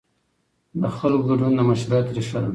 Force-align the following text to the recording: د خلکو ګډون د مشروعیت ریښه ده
د 0.81 0.83
خلکو 0.97 1.23
ګډون 1.29 1.51
د 1.55 1.59
مشروعیت 1.69 2.07
ریښه 2.15 2.39
ده 2.43 2.49